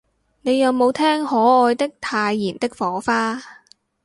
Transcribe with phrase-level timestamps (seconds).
[0.41, 3.39] 你有無聽可愛的太妍的火花